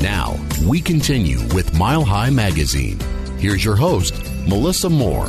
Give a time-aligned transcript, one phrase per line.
[0.00, 2.98] Now, we continue with Mile High Magazine.
[3.38, 4.14] Here's your host,
[4.46, 5.28] Melissa Moore.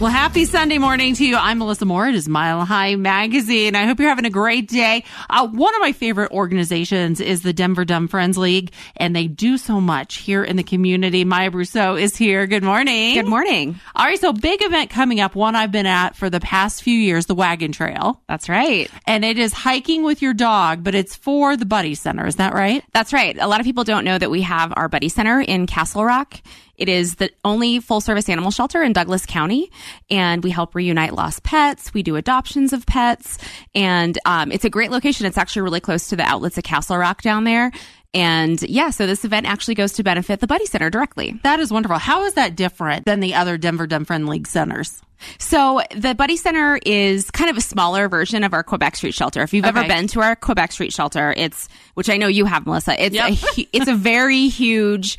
[0.00, 1.36] Well, happy Sunday morning to you.
[1.36, 2.08] I'm Melissa Moore.
[2.08, 3.76] It is Mile High Magazine.
[3.76, 5.04] I hope you're having a great day.
[5.28, 9.58] Uh, one of my favorite organizations is the Denver Dumb Friends League, and they do
[9.58, 11.26] so much here in the community.
[11.26, 12.46] Maya Brousseau is here.
[12.46, 13.12] Good morning.
[13.12, 13.78] Good morning.
[13.94, 16.96] All right, so big event coming up, one I've been at for the past few
[16.96, 18.22] years, the Wagon Trail.
[18.26, 18.90] That's right.
[19.06, 22.26] And it is hiking with your dog, but it's for the Buddy Center.
[22.26, 22.82] Is that right?
[22.94, 23.36] That's right.
[23.38, 26.40] A lot of people don't know that we have our Buddy Center in Castle Rock.
[26.80, 29.70] It is the only full service animal shelter in Douglas County,
[30.10, 31.92] and we help reunite lost pets.
[31.94, 33.36] We do adoptions of pets,
[33.74, 35.26] and um, it's a great location.
[35.26, 37.70] It's actually really close to the outlets of Castle Rock down there.
[38.12, 41.38] And yeah, so this event actually goes to benefit the Buddy Center directly.
[41.44, 41.98] That is wonderful.
[41.98, 45.00] How is that different than the other Denver Dumb Friend League centers?
[45.38, 49.42] So the Buddy Center is kind of a smaller version of our Quebec Street shelter.
[49.42, 49.78] If you've Okay.
[49.78, 53.00] ever been to our Quebec Street shelter, it's which I know you have, Melissa.
[53.00, 53.30] It's Yep.
[53.58, 55.18] a, it's a very huge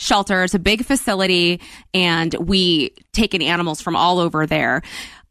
[0.00, 0.42] shelter.
[0.42, 1.60] It's a big facility,
[1.94, 4.82] and we take in animals from all over there.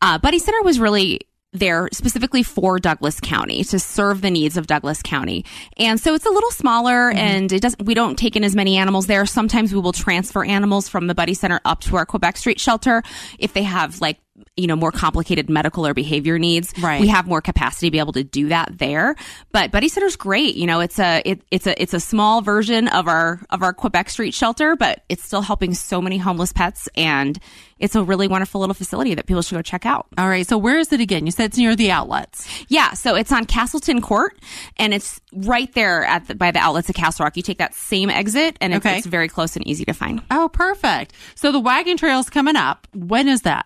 [0.01, 4.67] Uh, Buddy Center was really there specifically for Douglas County to serve the needs of
[4.67, 5.45] Douglas County.
[5.77, 8.77] And so it's a little smaller and it doesn't we don't take in as many
[8.77, 9.25] animals there.
[9.25, 13.01] Sometimes we will transfer animals from the Buddy Center up to our Quebec Street shelter
[13.39, 14.19] if they have like
[14.59, 17.01] you know more complicated medical or behavior needs Right.
[17.01, 19.15] we have more capacity to be able to do that there
[19.51, 22.87] but buddy center's great you know it's a it, it's a it's a small version
[22.89, 26.87] of our of our quebec street shelter but it's still helping so many homeless pets
[26.95, 27.39] and
[27.79, 30.57] it's a really wonderful little facility that people should go check out All right, so
[30.57, 31.25] where is it again?
[31.25, 32.45] You said it's near the outlets.
[32.67, 34.37] yeah, so it's on Castleton Court,
[34.75, 37.37] and it's right there at the, by the outlets of Castle Rock.
[37.37, 38.97] You take that same exit, and it's, Okay.
[38.97, 40.21] it's very close and easy to find.
[40.29, 41.13] Oh, perfect.
[41.35, 42.85] So the wagon trail's coming up.
[42.93, 43.65] When is that?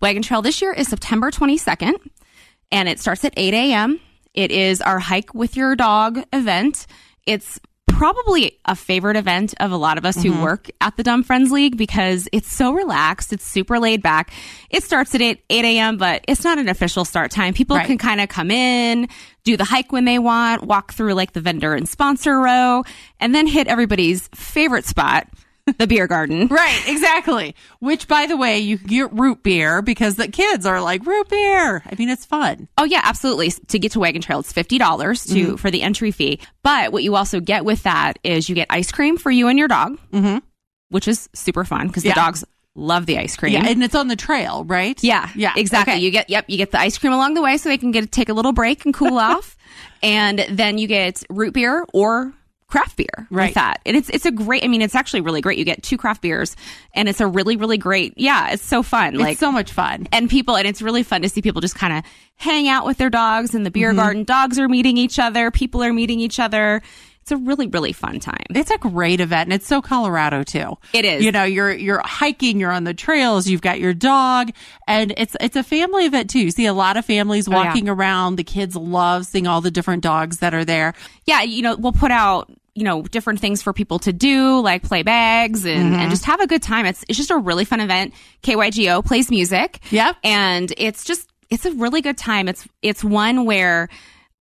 [0.00, 1.94] Wagon Trail this year is September 22nd,
[2.70, 4.00] and it starts at 8 a.m.
[4.34, 6.86] It is our hike with your dog event.
[7.26, 7.60] It's
[7.98, 10.42] probably a favorite event of a lot of us who mm-hmm.
[10.42, 13.32] work at the Dumb Friends League because it's so relaxed.
[13.32, 14.32] It's super laid back.
[14.70, 17.54] It starts at 8, 8 a.m., but it's not an official start time.
[17.54, 17.86] People Right.
[17.86, 19.08] can kind of come in,
[19.42, 22.84] do the hike when they want, walk through like the vendor and sponsor row,
[23.18, 25.26] and then hit everybody's favorite spot,
[25.78, 26.48] the beer garden.
[26.58, 27.54] Right, exactly.
[27.80, 31.28] Which, by the way, you can get root beer because the kids are like root
[31.28, 31.82] beer.
[31.84, 32.68] I mean, it's fun.
[32.78, 33.50] Oh yeah, absolutely.
[33.68, 35.54] To get to Wagon Trail, it's fifty dollars to Mm-hmm.
[35.56, 36.40] for the entry fee.
[36.62, 39.58] But what you also get with that is you get ice cream for you and
[39.58, 40.38] your dog, mm-hmm.
[40.90, 42.12] which is super fun because Yeah.
[42.14, 43.52] the dogs love the ice cream.
[43.54, 45.02] Yeah, and it's on the trail, right?
[45.02, 45.94] Yeah, yeah, exactly.
[45.94, 46.02] Okay.
[46.02, 48.10] You get yep, you get the ice cream along the way so they can get
[48.12, 49.56] take a little break and cool off,
[50.02, 52.32] and then you get root beer or
[52.68, 53.46] craft beer Right.
[53.46, 53.80] with that.
[53.86, 54.62] And it's it's a great.
[54.64, 55.58] I mean, it's actually really great.
[55.58, 56.54] You get two craft beers,
[56.94, 58.14] and it's a really really great.
[58.16, 59.14] Yeah, it's so fun.
[59.14, 60.06] It's like so much fun.
[60.12, 62.04] and people and it's really fun to see people just kind of
[62.36, 63.98] hang out with their dogs in the beer Mm-hmm.
[63.98, 66.82] garden dogs are meeting each other people are meeting each other
[67.30, 70.76] it's a really really fun time It's a great event, and it's so Colorado too.
[70.92, 71.24] It is.
[71.24, 74.50] You know, you're you're hiking, you're on the trails, you've got your dog,
[74.86, 76.40] and it's it's a family event too.
[76.40, 77.64] You see a lot of families Oh, yeah.
[77.66, 78.36] walking around.
[78.36, 80.94] The kids love seeing all the different dogs that are there.
[81.26, 84.82] yeah you know we'll put out you know different things for people to do like
[84.82, 86.00] play bags and, Mm-hmm.
[86.00, 89.30] and just have a good time it's it's just a really fun event KYGO plays
[89.30, 90.16] music Yep.
[90.24, 93.88] and it's just it's a really good time it's it's one where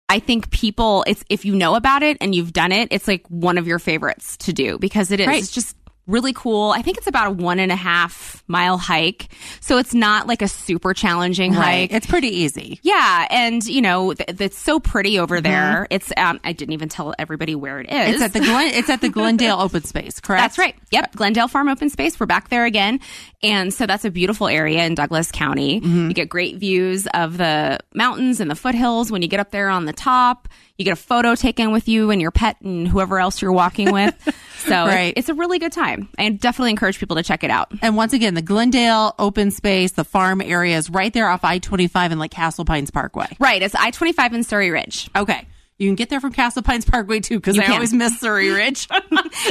[0.09, 3.25] I think people, it's if you know about it and you've done it, it's like
[3.27, 5.27] one of your favorites to do because it is.
[5.27, 5.41] Right.
[5.41, 5.75] It's just
[6.07, 6.71] really cool.
[6.71, 9.29] I think it's about a one and a half mile hike,
[9.61, 11.93] so it's not like a super challenging hike.
[11.93, 12.79] It's pretty easy.
[12.83, 15.87] yeah, and you know th- it's so pretty over there.
[15.89, 17.93] It's um, I didn't even tell everybody where it is.
[17.95, 18.13] Mm-hmm.
[18.13, 20.41] It's at the Glen, it's at the Glendale Open Space, correct?
[20.41, 20.75] That's right.
[20.91, 21.15] Yep.
[21.15, 22.19] Glendale Farm Open Space.
[22.19, 22.99] We're back there again.
[23.41, 25.81] And so that's a beautiful area in Douglas County.
[25.81, 26.07] Mm-hmm.
[26.09, 29.69] You get great views of the mountains and the foothills when you get up there
[29.69, 30.47] on the top.
[30.83, 33.91] You get a photo taken with you and your pet and whoever else you're walking
[33.93, 34.13] with.
[34.63, 35.13] So Right.
[35.17, 36.07] it's a really good time.
[36.17, 37.73] I definitely encourage people to check it out.
[37.81, 41.59] And once again, the Glendale Open Space, the farm area is right there off I
[41.59, 43.27] twenty five and like Castle Pines Parkway.
[43.39, 43.61] Right.
[43.61, 45.09] It's I 25 in Surrey Ridge.
[45.17, 45.45] Okay.
[45.79, 47.73] You can get there from Castle Pines Parkway too, because I can.
[47.73, 48.87] always miss Surrey Ridge.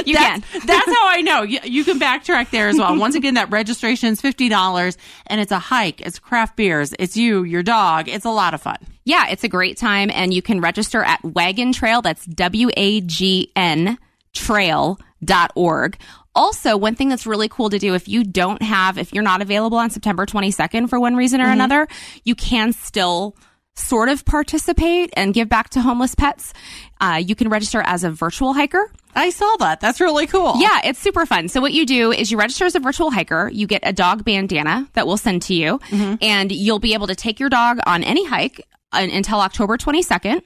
[0.05, 0.61] You that's, can.
[0.65, 1.43] that's how I know.
[1.43, 2.97] You, you can backtrack there as well.
[2.97, 4.97] Once again, that registration is fifty dollars,
[5.27, 6.01] and it's a hike.
[6.01, 6.91] It's craft beers.
[6.97, 8.07] It's you, your dog.
[8.09, 8.77] It's a lot of fun.
[9.05, 12.01] Yeah, it's a great time, and you can register at Wagon Trail.
[12.01, 13.97] That's W A G N
[14.33, 15.97] trail.org.
[16.35, 19.41] Also, one thing that's really cool to do if you don't have, if you're not
[19.43, 21.87] available on September 22nd for one reason or another,
[22.23, 23.35] you can still
[23.75, 26.53] sort of participate and give back to homeless pets.
[26.99, 28.91] Uh, you can register as a virtual hiker.
[29.15, 29.79] I saw that.
[29.79, 30.55] That's really cool.
[30.57, 31.49] Yeah, it's super fun.
[31.49, 34.25] So what you do is you register as a virtual hiker, you get a dog
[34.25, 38.03] bandana that we'll send to you, and you'll be able to take your dog on
[38.03, 40.41] any hike until October 22nd.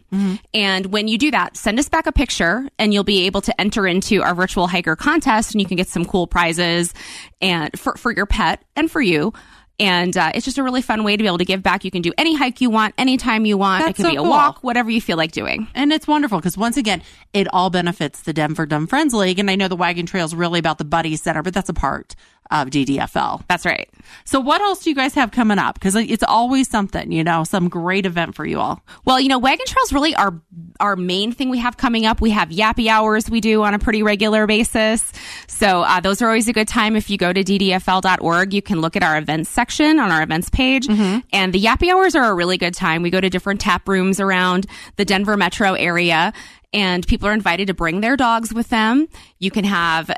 [0.54, 3.62] And when you do that, send us back a picture and you'll be able to
[3.62, 6.94] enter into our virtual hiker contest and you can get some cool prizes
[7.42, 9.34] and for, for your pet and for you.
[9.80, 11.86] And uh, it's just a really fun way to be able to give back.
[11.86, 13.86] You can do any hike you want, anytime you want.
[13.86, 14.30] That's it can so be a cool.
[14.30, 15.68] walk, whatever you feel like doing.
[15.76, 19.38] And it's wonderful because once again, it all benefits the Denver Dumb Friends League.
[19.38, 21.76] And I know the Wagon Trail is really about the Buddy Center, but that's a
[21.76, 22.16] part
[22.52, 23.44] of DDFL.
[23.48, 23.90] That's right.
[24.26, 25.76] So what else do you guys have coming up?
[25.76, 28.82] Because it's always something, you know, some great event for you all.
[29.06, 30.40] Well, you know, wagon trails really are
[30.80, 32.22] our main thing we have coming up.
[32.22, 35.12] We have yappy hours we do on a pretty regular basis.
[35.48, 36.96] So uh, those are always a good time.
[36.96, 40.50] If you go to ddfl.org, you can look at our events section on our events
[40.50, 40.88] page.
[41.34, 43.02] And the yappy hours are a really good time.
[43.02, 46.34] We go to different tap rooms around the Denver metro area.
[46.74, 49.08] And people are invited to bring their dogs with them.
[49.40, 50.12] You can have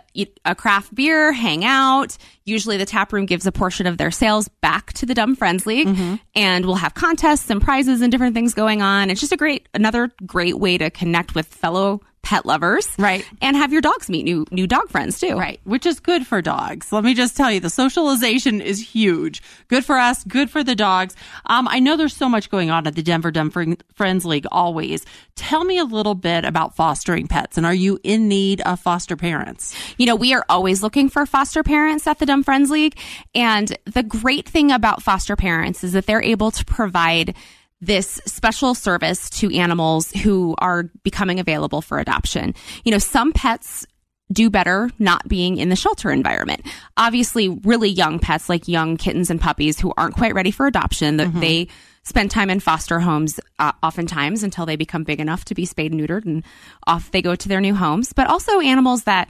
[0.45, 2.17] a craft beer, hang out.
[2.43, 5.67] Usually the tap room gives a portion of their sales back to the Dumb Friends
[5.67, 5.87] League.
[5.87, 6.15] Mm-hmm.
[6.35, 9.11] And we'll have contests and prizes and different things going on.
[9.11, 12.87] It's just a great, another great way to connect with fellow pet lovers.
[12.99, 13.25] Right.
[13.41, 15.35] And have your dogs meet new, new dog friends too.
[15.35, 16.91] Right, which is good for dogs.
[16.91, 19.41] Let me just tell you, the socialization is huge.
[19.67, 21.15] Good for us, good for the dogs.
[21.47, 25.07] Um, I know there's so much going on at the Denver Dumb Friends League always.
[25.35, 29.15] Tell me a little bit about fostering pets and are you in need of foster
[29.15, 29.75] parents?
[29.97, 32.95] You know, we are always looking for foster parents at the Dumb Friends League.
[33.33, 37.33] And the great thing about foster parents is that they're able to provide
[37.81, 42.53] this special service to animals who are becoming available for adoption.
[42.83, 43.85] You know, some pets
[44.31, 46.65] do better not being in the shelter environment.
[46.97, 51.17] Obviously, really young pets like young kittens and puppies who aren't quite ready for adoption,
[51.17, 51.67] that they
[52.03, 55.91] spend time in foster homes uh, oftentimes until they become big enough to be spayed
[55.91, 56.43] and neutered and
[56.85, 58.13] off they go to their new homes.
[58.13, 59.29] But also animals that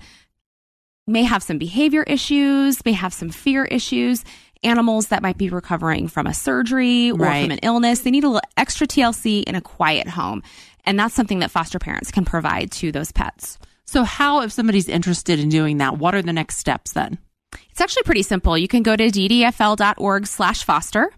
[1.07, 4.23] may have some behavior issues, may have some fear issues,
[4.63, 7.43] animals that might be recovering from a surgery or Right.
[7.43, 7.99] from an illness.
[7.99, 10.43] They need a little extra TLC in a quiet home.
[10.85, 13.57] And that's something that foster parents can provide to those pets.
[13.85, 17.17] So how, if somebody's interested in doing that, what are the next steps then?
[17.71, 18.57] It's actually pretty simple.
[18.57, 21.11] You can go to ddfl.org slash foster.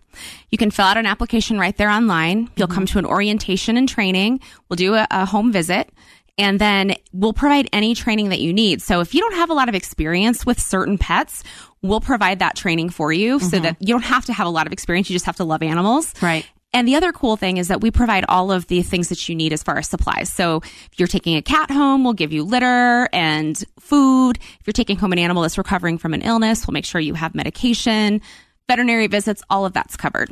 [0.50, 2.50] You can fill out an application right there online.
[2.56, 2.76] You'll mm-hmm.
[2.76, 4.40] come to an orientation and training.
[4.70, 5.90] We'll do a, a home visit
[6.38, 8.82] and then we'll provide any training that you need.
[8.82, 11.44] So if you don't have a lot of experience with certain pets,
[11.82, 13.64] we'll provide that training for you so mm-hmm.
[13.64, 15.10] that you don't have to have a lot of experience.
[15.10, 16.14] You just have to love animals.
[16.22, 16.46] Right.
[16.74, 19.36] And the other cool thing is that we provide all of the things that you
[19.36, 20.32] need as far as supplies.
[20.32, 24.38] So if you're taking a cat home, we'll give you litter and food.
[24.38, 27.14] If you're taking home an animal that's recovering from an illness, we'll make sure you
[27.14, 28.22] have medication,
[28.70, 30.30] veterinary visits, all of that's covered.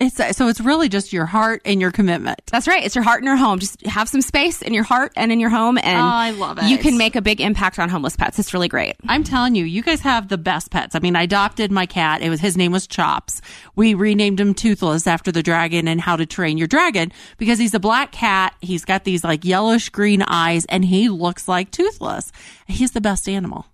[0.00, 2.40] It's so it's really just your heart and your commitment.
[2.52, 2.84] That's right.
[2.84, 3.58] It's your heart and your home.
[3.58, 6.58] Just have some space in your heart and in your home and Oh, I love
[6.58, 6.66] it.
[6.66, 8.38] you can make a big impact on homeless pets.
[8.38, 8.94] It's really great.
[9.08, 10.94] I'm telling you, you guys have the best pets.
[10.94, 12.22] I mean, I adopted my cat.
[12.22, 13.40] It was his name was Chops.
[13.74, 17.74] We renamed him Toothless after the dragon and How to Train Your Dragon because he's
[17.74, 18.54] a black cat.
[18.60, 22.30] He's got these like yellowish green eyes and he looks like Toothless.
[22.68, 23.66] He's the best animal.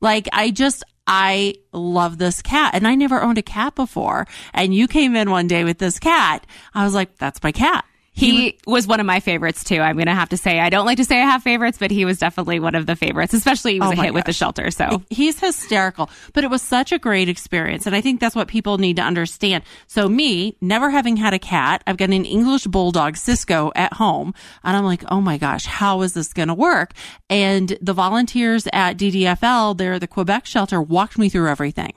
[0.00, 4.26] Like I just I love this cat and I never owned a cat before.
[4.52, 6.46] And you came in one day with this cat.
[6.74, 7.84] I was like, that's my cat.
[8.16, 9.78] He was one of my favorites too.
[9.78, 11.90] I'm going to have to say, I don't like to say I have favorites, but
[11.90, 14.32] he was definitely one of the favorites, especially he was Oh a hit with the
[14.32, 14.70] shelter.
[14.70, 17.86] So He's hysterical, but it was such a great experience.
[17.86, 19.64] And I think that's what people need to understand.
[19.86, 24.32] So me, never having had a cat, I've got an English bulldog, Cisco, at home.
[24.64, 26.92] And I'm like, oh my gosh, how is this going to work?
[27.28, 31.92] And the volunteers at DDFL, they're the Quebec shelter, walked me through everything.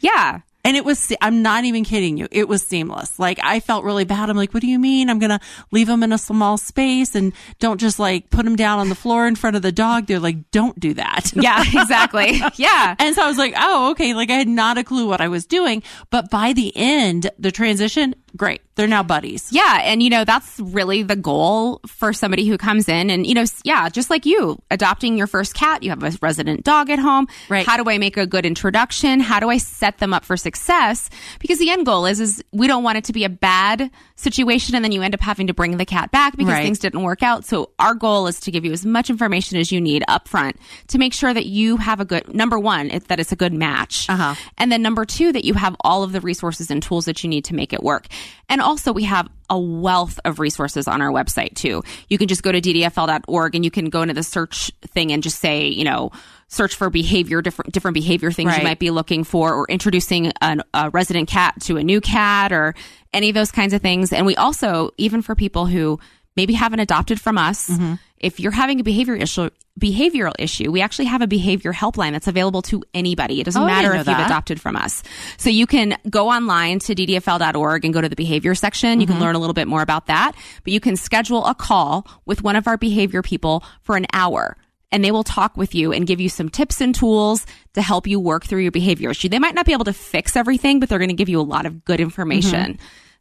[0.00, 2.28] yeah, And it was, I'm not even kidding you.
[2.30, 3.18] It was seamless.
[3.18, 4.28] Like I felt really bad.
[4.28, 5.08] I'm like, what do you mean?
[5.08, 5.40] I'm going to
[5.70, 8.94] leave them in a small space and don't just like put them down on the
[8.94, 10.06] floor in front of the dog.
[10.06, 11.32] They're like, don't do that.
[11.34, 12.40] yeah, exactly.
[12.56, 12.94] Yeah.
[12.98, 14.12] And so I was like, oh, okay.
[14.12, 15.82] Like I had not a clue what I was doing.
[16.10, 18.60] But by the end, the transition, great.
[18.76, 19.48] They're now buddies.
[19.50, 23.34] Yeah, and you know that's really the goal for somebody who comes in and you
[23.34, 26.98] know yeah, just like you, adopting your first cat, you have a resident dog at
[26.98, 27.26] home.
[27.48, 27.66] Right.
[27.66, 29.20] How do I make a good introduction?
[29.20, 31.10] How do I set them up for success?
[31.40, 34.74] Because the end goal is is we don't want it to be a bad situation
[34.74, 36.62] and then you end up having to bring the cat back because Right.
[36.62, 37.44] things didn't work out.
[37.44, 40.56] So our goal is to give you as much information as you need up front
[40.88, 43.52] to make sure that you have a good number one, it, that it's a good
[43.52, 44.08] match.
[44.08, 44.34] Uh-huh.
[44.58, 47.30] And then number two, that you have all of the resources and tools that you
[47.30, 48.06] need to make it work.
[48.48, 51.82] And also we have a wealth of resources on our website too.
[52.08, 55.22] You can just go to ddfl.org and you can go into the search thing and
[55.22, 56.10] just say, you know,
[56.48, 58.58] search for behavior, different, different behavior things Right.
[58.58, 62.52] you might be looking for or introducing an, a resident cat to a new cat
[62.52, 62.74] or
[63.12, 64.12] any of those kinds of things.
[64.12, 66.00] And we also, even for people who
[66.36, 67.70] maybe haven't adopted from us.
[68.18, 69.48] If you're having a behavior issue,
[69.80, 73.40] behavioral issue, we actually have a behavior helpline that's available to anybody.
[73.40, 75.02] It doesn't Oh, matter if know you've adopted from us.
[75.38, 79.00] So you can go online to ddfl.org and go to the behavior section.
[79.00, 79.14] You Mm-hmm.
[79.16, 80.32] can learn a little bit more about that,
[80.64, 84.56] but you can schedule a call with one of our behavior people for an hour.
[84.92, 88.06] And they will talk with you and give you some tips and tools to help
[88.06, 89.28] you work through your behavior issue.
[89.28, 91.42] They might not be able to fix everything, but they're going to give you a
[91.42, 92.78] lot of good information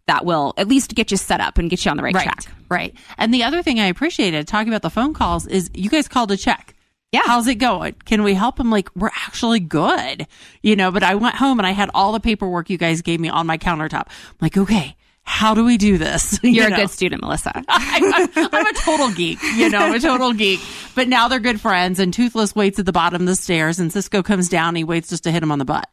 [0.09, 2.15] that will at least get you set up and get you on the right.
[2.15, 2.23] Right.
[2.23, 2.45] track.
[2.67, 2.95] Right.
[3.19, 6.29] And the other thing I appreciated talking about the phone calls is you guys called
[6.29, 6.75] to check.
[7.11, 7.21] Yeah.
[7.25, 7.93] How's it going?
[8.05, 8.71] Can we help them?
[8.71, 10.25] Like, we're actually good,
[10.63, 13.19] you know, but I went home and I had all the paperwork you guys gave
[13.19, 14.07] me on my countertop.
[14.07, 16.39] I'm like, okay, how do we do this?
[16.43, 16.77] You You're a know?
[16.77, 17.51] good student, Melissa.
[17.69, 20.59] I'm, I'm a total geek, you know, I'm a total geek.
[20.95, 23.93] But now they're good friends, and Toothless waits at the bottom of the stairs, and
[23.93, 24.69] Cisco comes down.
[24.69, 25.87] And he waits just to hit him on the butt.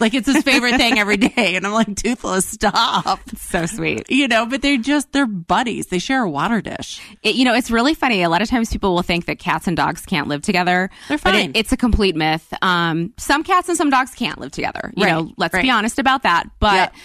[0.00, 1.56] Like it's his favorite thing every day.
[1.56, 3.20] And I'm like, Toothless, stop.
[3.36, 4.10] so sweet.
[4.10, 5.86] You know, but they're just, they're buddies.
[5.88, 7.00] They share a water dish.
[7.22, 8.22] It, you know, it's really funny.
[8.22, 10.90] A lot of times people will think that cats and dogs can't live together.
[11.08, 11.50] They're But fine.
[11.50, 12.52] it, it's a complete myth.
[12.62, 14.92] Um, some cats and some dogs can't live together.
[14.96, 15.62] You Right, know, let's right.
[15.62, 16.44] be honest about that.
[16.60, 17.00] But Yeah.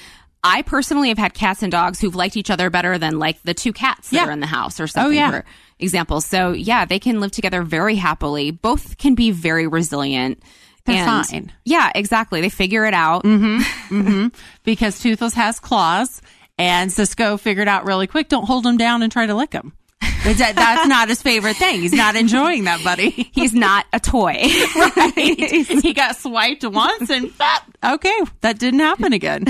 [0.46, 3.54] I personally have had cats and dogs who've liked each other better than like the
[3.54, 4.26] two cats that Yeah.
[4.28, 5.14] are in the house or something.
[5.14, 5.32] Oh, yeah.
[5.32, 5.46] For
[5.80, 8.52] example, so yeah, they can live together very happily.
[8.52, 10.44] Both can be very resilient.
[10.86, 11.52] They're and fine.
[11.66, 12.42] Yeah, exactly.
[12.42, 13.24] They figure it out.
[14.64, 16.22] because Toothless has claws,
[16.58, 19.74] and Cisco figured out really quick don't hold him down and try to lick him.
[20.24, 21.82] That's not his favorite thing.
[21.82, 23.10] He's not enjoying that, buddy.
[23.34, 24.42] He's not a toy.
[24.76, 25.38] Right.
[25.82, 29.46] he got swiped once, and that, okay, that didn't happen again.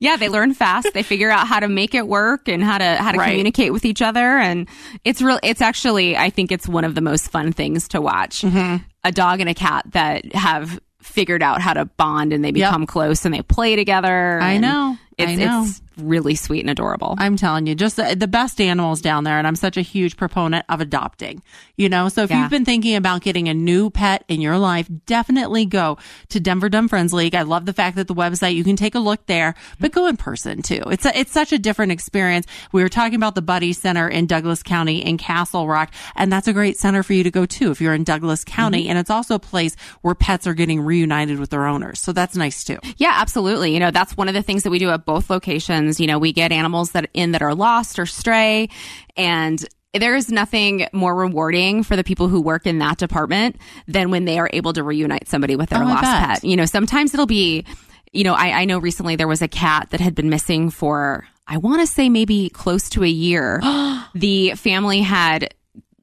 [0.00, 0.88] Yeah, they learn fast.
[0.94, 3.28] They figure out how to make it work and how to how to Right.
[3.28, 4.66] communicate with each other and
[5.04, 8.40] it's real it's actually I think it's one of the most fun things to watch.
[8.40, 8.82] Mm-hmm.
[9.04, 12.86] A dog and a cat that have figured out how to bond and they become
[12.86, 14.38] close and they play together.
[14.40, 14.96] I know.
[15.16, 15.64] It's I know.
[15.66, 17.14] it's really sweet and adorable.
[17.18, 19.38] I'm telling you, just the, the best animals down there.
[19.38, 21.42] And I'm such a huge proponent of adopting,
[21.76, 22.08] you know?
[22.08, 22.42] So if Yeah.
[22.42, 25.98] you've been thinking about getting a new pet in your life, definitely go
[26.30, 27.34] to Denver Dumb Friends League.
[27.34, 30.06] I love the fact that the website, you can take a look there, but go
[30.06, 30.82] in person too.
[30.90, 32.46] It's a, it's such a different experience.
[32.72, 36.48] We were talking about the Buddy Center in Douglas County in Castle Rock, and that's
[36.48, 38.82] a great center for you to go to if you're in Douglas County.
[38.82, 38.90] Mm-hmm.
[38.90, 42.00] And it's also a place where pets are getting reunited with their owners.
[42.00, 42.78] So that's nice too.
[42.96, 43.72] Yeah, absolutely.
[43.74, 45.79] You know, that's one of the things that we do at both locations.
[45.88, 48.68] You know, we get animals that in that are lost or stray
[49.16, 53.56] and there is nothing more rewarding for the people who work in that department
[53.88, 56.44] than when they are able to reunite somebody with their Oh, lost pet.
[56.44, 57.64] You know, sometimes it'll be,
[58.12, 61.26] you know, I, I know recently there was a cat that had been missing for,
[61.46, 63.60] I want to say maybe close to a year.
[64.14, 65.54] the family had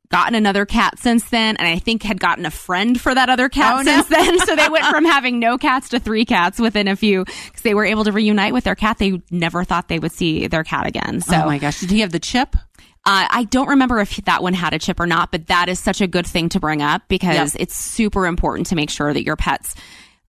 [0.10, 3.50] gotten another cat since then and I think had gotten a friend for that other
[3.50, 3.92] cat Oh, no.
[3.92, 4.40] since then.
[4.40, 7.74] So they went from having no cats to three cats within a few because they
[7.74, 8.98] were able to reunite with their cat.
[9.00, 11.22] They never thought they would see their cat again.
[11.22, 11.80] So oh my gosh.
[11.82, 12.56] Did he have the chip?
[13.06, 15.80] uh, I don't remember if that one had a chip or not, but that is
[15.80, 17.62] such a good thing to bring up because Yep.
[17.62, 19.76] it's super important to make sure that your pets,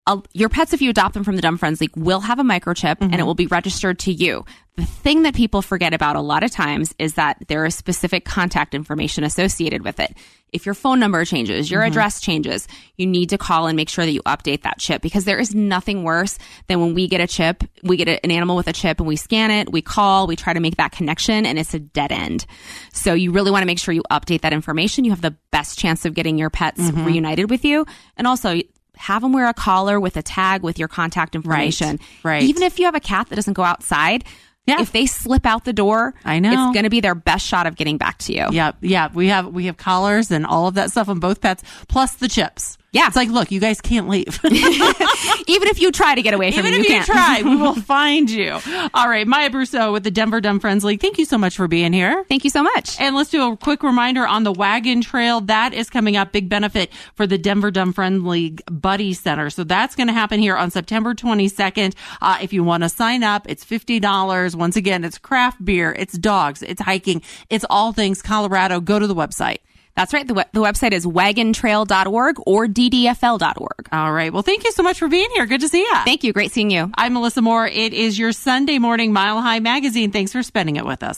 [0.09, 2.43] uh, your pets, if you adopt them from the Dumb Friends League, will have a
[2.43, 4.45] microchip and it will be registered to you.
[4.77, 8.25] The thing that people forget about a lot of times is that there is specific
[8.25, 10.17] contact information associated with it.
[10.51, 14.07] If your phone number changes, your address changes, you need to call and make sure
[14.07, 16.39] that you update that chip because there is nothing worse
[16.69, 19.17] than when we get a chip, we get an animal with a chip and we
[19.17, 22.47] scan it, we call, we try to make that connection and it's a dead end.
[22.95, 25.05] So you really want to make sure you update that information.
[25.05, 27.85] You have the best chance of getting your pets reunited with you.
[28.17, 28.59] And also
[28.99, 31.99] have them wear a collar with a tag with your contact information.
[32.23, 32.33] right.
[32.33, 32.43] right.
[32.43, 34.25] Even if you have a cat that doesn't go outside,
[34.67, 34.81] Yeah.
[34.83, 36.51] if they slip out the door, I know.
[36.53, 38.47] it's going to be their best shot of getting back to you.
[38.51, 39.09] Yeah, yeah.
[39.15, 42.29] We have we have collars and all of that stuff on both pets, plus the
[42.29, 42.77] chips.
[42.93, 43.07] Yeah.
[43.07, 44.39] it's like, look, you guys can't leave.
[44.45, 47.07] Even if you try to get away from Even it, if you you can't.
[47.07, 48.59] try, we will find you.
[48.95, 51.01] All right, Maya Brousseau with the Denver Dumb Friends League.
[51.01, 52.25] Thank you so much for being here.
[52.29, 53.01] Thank you so much.
[53.01, 55.41] And let's do a quick reminder on the Wagon Trail.
[55.43, 56.33] That is coming up.
[56.33, 59.51] Big benefit for the Denver Dumb Friend League Buddy Center.
[59.51, 61.95] So that's going to happen here on September 22nd.
[62.21, 64.55] Uh, if you want to sign up, it's $50.
[64.55, 68.81] Once again, it's craft beer, it's dogs, it's hiking, it's all things Colorado.
[68.81, 69.59] Go to the website.
[69.99, 70.27] That's right.
[70.27, 73.89] The, we- the website is wagntrail.org or ddfl.org.
[73.91, 74.33] All right.
[74.33, 75.45] Well, thank you so much for being here.
[75.47, 75.95] Good to see you.
[76.05, 76.33] Thank you.
[76.33, 76.91] Great seeing you.
[76.97, 77.67] I'm Melissa Moore.
[77.67, 80.13] It is your Sunday morning Mile High magazine.
[80.13, 81.17] Thanks for spending it with us.